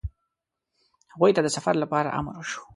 [1.13, 2.61] هغوی ته د سفر لپاره امر وشو.